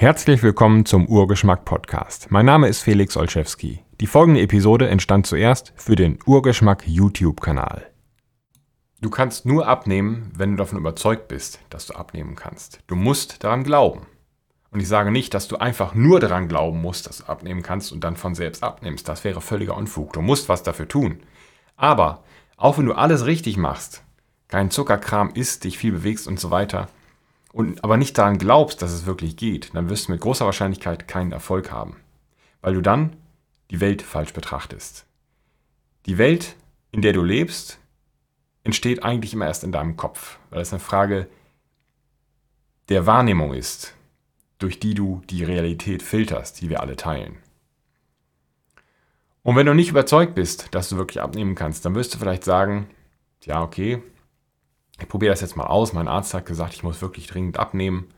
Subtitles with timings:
[0.00, 2.30] Herzlich willkommen zum Urgeschmack Podcast.
[2.30, 3.82] Mein Name ist Felix Olszewski.
[4.00, 7.84] Die folgende Episode entstand zuerst für den Urgeschmack YouTube-Kanal.
[9.00, 12.78] Du kannst nur abnehmen, wenn du davon überzeugt bist, dass du abnehmen kannst.
[12.86, 14.06] Du musst daran glauben.
[14.70, 17.90] Und ich sage nicht, dass du einfach nur daran glauben musst, dass du abnehmen kannst
[17.90, 19.08] und dann von selbst abnimmst.
[19.08, 20.12] Das wäre völliger Unfug.
[20.12, 21.18] Du musst was dafür tun.
[21.74, 22.22] Aber
[22.56, 24.04] auch wenn du alles richtig machst,
[24.46, 26.86] keinen Zuckerkram isst, dich viel bewegst und so weiter,
[27.52, 31.08] und aber nicht daran glaubst, dass es wirklich geht, dann wirst du mit großer Wahrscheinlichkeit
[31.08, 31.96] keinen Erfolg haben.
[32.60, 33.16] Weil du dann
[33.70, 35.06] die Welt falsch betrachtest.
[36.06, 36.56] Die Welt,
[36.90, 37.78] in der du lebst,
[38.64, 41.28] entsteht eigentlich immer erst in deinem Kopf, weil es eine Frage
[42.88, 43.94] der Wahrnehmung ist,
[44.58, 47.38] durch die du die Realität filterst, die wir alle teilen.
[49.42, 52.44] Und wenn du nicht überzeugt bist, dass du wirklich abnehmen kannst, dann wirst du vielleicht
[52.44, 52.88] sagen,
[53.44, 54.02] ja, okay,
[54.98, 55.92] ich probiere das jetzt mal aus.
[55.92, 58.08] Mein Arzt hat gesagt, ich muss wirklich dringend abnehmen.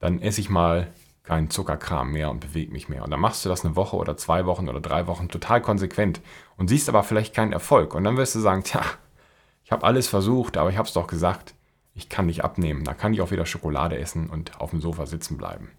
[0.00, 0.92] Dann esse ich mal
[1.22, 3.04] keinen Zuckerkram mehr und bewege mich mehr.
[3.04, 6.20] Und dann machst du das eine Woche oder zwei Wochen oder drei Wochen total konsequent
[6.56, 7.94] und siehst aber vielleicht keinen Erfolg.
[7.94, 8.82] Und dann wirst du sagen, tja,
[9.64, 11.54] ich habe alles versucht, aber ich habe es doch gesagt,
[11.94, 12.84] ich kann nicht abnehmen.
[12.84, 15.70] Da kann ich auch wieder Schokolade essen und auf dem Sofa sitzen bleiben.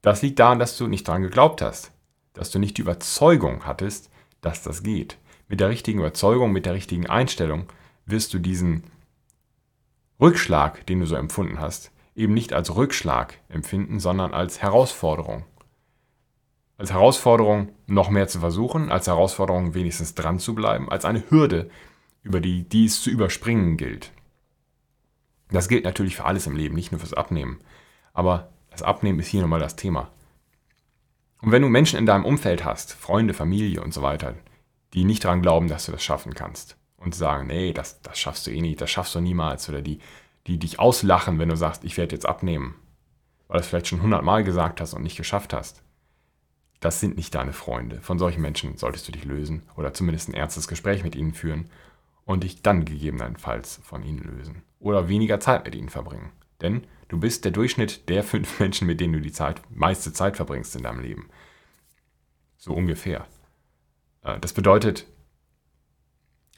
[0.00, 1.92] Das liegt daran, dass du nicht daran geglaubt hast,
[2.32, 4.08] dass du nicht die Überzeugung hattest,
[4.40, 5.18] dass das geht.
[5.48, 7.66] Mit der richtigen Überzeugung, mit der richtigen Einstellung
[8.06, 8.84] wirst du diesen
[10.20, 15.44] Rückschlag, den du so empfunden hast, eben nicht als Rückschlag empfinden, sondern als Herausforderung.
[16.78, 21.70] Als Herausforderung noch mehr zu versuchen, als Herausforderung wenigstens dran zu bleiben, als eine Hürde,
[22.22, 24.12] über die, die es zu überspringen gilt.
[25.50, 27.60] Das gilt natürlich für alles im Leben, nicht nur fürs Abnehmen.
[28.12, 30.10] Aber das Abnehmen ist hier nochmal das Thema.
[31.40, 34.34] Und wenn du Menschen in deinem Umfeld hast, Freunde, Familie und so weiter,
[34.92, 38.46] die nicht daran glauben, dass du das schaffen kannst, und sagen, nee, das, das schaffst
[38.46, 39.68] du eh nicht, das schaffst du niemals.
[39.68, 40.00] Oder die,
[40.46, 42.76] die dich auslachen, wenn du sagst, ich werde jetzt abnehmen.
[43.48, 45.82] Weil du es vielleicht schon hundertmal gesagt hast und nicht geschafft hast.
[46.80, 48.00] Das sind nicht deine Freunde.
[48.00, 51.70] Von solchen Menschen solltest du dich lösen oder zumindest ein ernstes Gespräch mit ihnen führen
[52.24, 54.62] und dich dann gegebenenfalls von ihnen lösen.
[54.78, 56.32] Oder weniger Zeit mit ihnen verbringen.
[56.60, 60.36] Denn du bist der Durchschnitt der fünf Menschen, mit denen du die Zeit, meiste Zeit
[60.36, 61.28] verbringst in deinem Leben.
[62.56, 63.26] So ungefähr.
[64.22, 65.06] Äh, das bedeutet,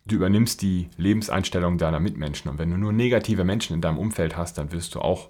[0.08, 2.50] du übernimmst die Lebenseinstellung deiner Mitmenschen.
[2.50, 5.28] Und wenn du nur negative Menschen in deinem Umfeld hast, dann wirst du auch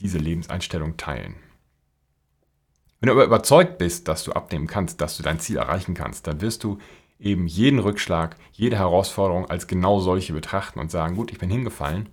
[0.00, 1.36] diese Lebenseinstellung teilen.
[3.00, 6.26] Wenn du aber überzeugt bist, dass du abnehmen kannst, dass du dein Ziel erreichen kannst,
[6.26, 6.78] dann wirst du
[7.18, 12.08] eben jeden Rückschlag, jede Herausforderung als genau solche betrachten und sagen, gut, ich bin hingefallen,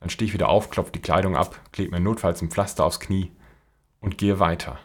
[0.00, 3.00] dann stehe ich wieder auf, klopfe die Kleidung ab, klebe mir notfalls ein Pflaster aufs
[3.00, 3.30] Knie
[4.00, 4.78] und gehe weiter,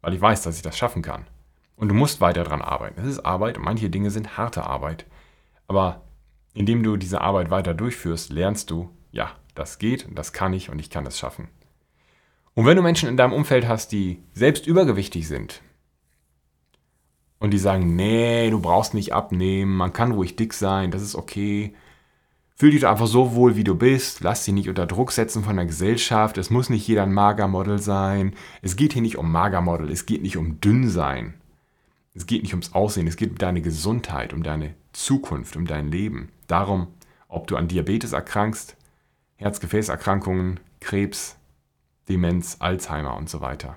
[0.00, 1.26] weil ich weiß, dass ich das schaffen kann.
[1.76, 3.00] Und du musst weiter daran arbeiten.
[3.00, 5.06] Es ist Arbeit und manche Dinge sind harte Arbeit.
[5.68, 6.02] Aber
[6.54, 10.70] indem du diese Arbeit weiter durchführst, lernst du, ja, das geht und das kann ich
[10.70, 11.48] und ich kann es schaffen.
[12.54, 15.60] Und wenn du Menschen in deinem Umfeld hast, die selbst übergewichtig sind
[17.38, 21.14] und die sagen, nee, du brauchst nicht abnehmen, man kann ruhig dick sein, das ist
[21.14, 21.74] okay.
[22.58, 24.22] Fühl dich einfach so wohl, wie du bist.
[24.22, 26.38] Lass dich nicht unter Druck setzen von der Gesellschaft.
[26.38, 28.32] Es muss nicht jeder ein Magermodel sein.
[28.62, 29.90] Es geht hier nicht um Magermodel.
[29.90, 31.34] Es geht nicht um dünn sein.
[32.16, 35.88] Es geht nicht ums Aussehen, es geht um deine Gesundheit, um deine Zukunft, um dein
[35.88, 36.30] Leben.
[36.46, 36.86] Darum,
[37.28, 38.74] ob du an Diabetes erkrankst,
[39.36, 41.36] Herzgefäßerkrankungen, Krebs,
[42.08, 43.76] Demenz, Alzheimer und so weiter.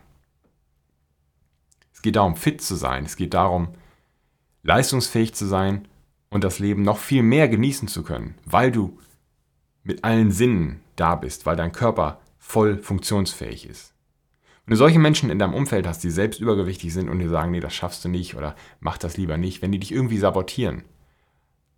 [1.94, 3.04] Es geht darum, fit zu sein.
[3.04, 3.74] Es geht darum,
[4.64, 5.86] leistungsfähig zu sein
[6.30, 8.98] und das Leben noch viel mehr genießen zu können, weil du
[9.84, 13.94] mit allen Sinnen da bist, weil dein Körper voll funktionsfähig ist.
[14.70, 17.50] Wenn du solche Menschen in deinem Umfeld hast, die selbst übergewichtig sind und dir sagen,
[17.50, 20.84] nee, das schaffst du nicht oder mach das lieber nicht, wenn die dich irgendwie sabotieren,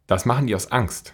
[0.07, 1.13] das machen die aus Angst.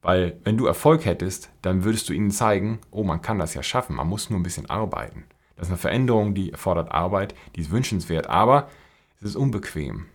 [0.00, 3.62] Weil wenn du Erfolg hättest, dann würdest du ihnen zeigen, oh, man kann das ja
[3.62, 5.24] schaffen, man muss nur ein bisschen arbeiten.
[5.54, 8.70] Das ist eine Veränderung, die erfordert Arbeit, die ist wünschenswert, aber
[9.18, 10.06] es ist unbequem.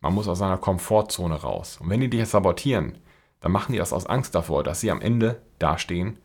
[0.00, 1.78] Man muss aus seiner Komfortzone raus.
[1.82, 2.96] Und wenn die dich sabotieren,
[3.40, 6.20] dann machen die das aus Angst davor, dass sie am Ende dastehen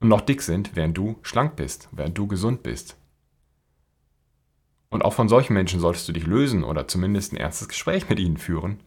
[0.00, 2.96] und noch dick sind, während du schlank bist, während du gesund bist.
[4.90, 8.18] Und auch von solchen Menschen solltest du dich lösen oder zumindest ein ernstes Gespräch mit
[8.18, 8.80] ihnen führen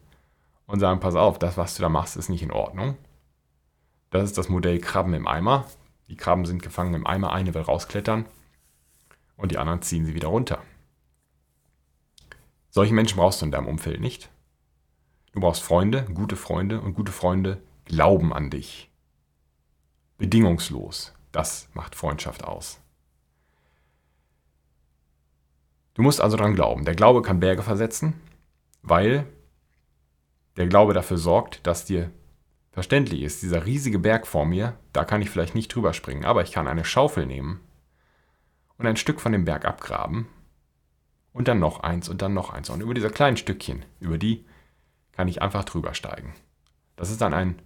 [0.66, 2.96] und sagen, pass auf, das, was du da machst, ist nicht in Ordnung.
[4.10, 5.66] Das ist das Modell Krabben im Eimer.
[6.08, 8.26] Die Krabben sind gefangen im Eimer, eine will rausklettern
[9.36, 10.62] und die anderen ziehen sie wieder runter.
[12.70, 14.30] Solche Menschen brauchst du in deinem Umfeld nicht.
[15.32, 18.91] Du brauchst Freunde, gute Freunde und gute Freunde glauben an dich.
[20.22, 21.12] Bedingungslos.
[21.32, 22.80] Das macht Freundschaft aus.
[25.94, 26.84] Du musst also daran glauben.
[26.84, 28.14] Der Glaube kann Berge versetzen,
[28.82, 29.26] weil
[30.56, 32.12] der Glaube dafür sorgt, dass dir
[32.70, 36.44] verständlich ist, dieser riesige Berg vor mir, da kann ich vielleicht nicht drüber springen, aber
[36.44, 37.58] ich kann eine Schaufel nehmen
[38.78, 40.28] und ein Stück von dem Berg abgraben
[41.32, 42.70] und dann noch eins und dann noch eins.
[42.70, 44.44] Und über diese kleinen Stückchen, über die
[45.10, 46.32] kann ich einfach drüber steigen.
[46.94, 47.60] Das ist dann ein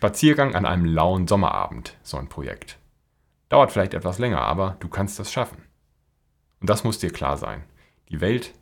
[0.00, 2.78] Spaziergang an einem lauen Sommerabend, so ein Projekt.
[3.50, 5.58] Dauert vielleicht etwas länger, aber du kannst das schaffen.
[6.58, 7.64] Und das muss dir klar sein.
[8.08, 8.54] Die Welt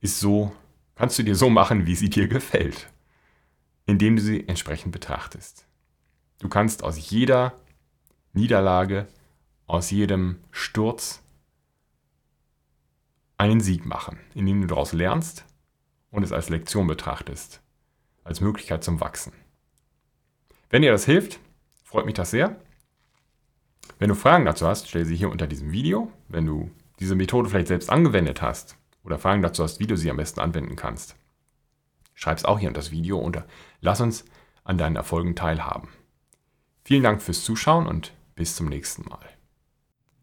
[0.00, 0.50] ist so,
[0.96, 2.90] kannst du dir so machen, wie sie dir gefällt,
[3.86, 5.68] indem du sie entsprechend betrachtest.
[6.40, 7.52] Du kannst aus jeder
[8.32, 9.06] Niederlage,
[9.68, 11.22] aus jedem Sturz
[13.38, 15.44] einen Sieg machen, indem du daraus lernst
[16.10, 17.62] und es als Lektion betrachtest,
[18.24, 19.32] als Möglichkeit zum Wachsen.
[20.72, 21.38] Wenn dir das hilft,
[21.84, 22.56] freut mich das sehr.
[23.98, 26.10] Wenn du Fragen dazu hast, stell sie hier unter diesem Video.
[26.28, 30.10] Wenn du diese Methode vielleicht selbst angewendet hast oder Fragen dazu hast, wie du sie
[30.10, 31.14] am besten anwenden kannst,
[32.14, 33.42] schreib es auch hier unter das Video und
[33.82, 34.24] lass uns
[34.64, 35.90] an deinen Erfolgen teilhaben.
[36.84, 39.26] Vielen Dank fürs Zuschauen und bis zum nächsten Mal.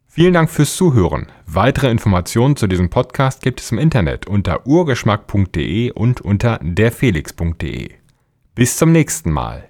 [0.08, 1.32] Vielen Dank fürs Zuhören.
[1.46, 7.92] Weitere Informationen zu diesem Podcast gibt es im Internet unter urgeschmack.de und unter derfelix.de.
[8.56, 9.69] Bis zum nächsten Mal.